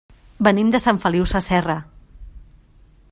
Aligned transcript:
Venim 0.47 0.71
de 0.75 0.81
Sant 0.85 0.99
Feliu 1.03 1.27
Sasserra. 1.33 1.77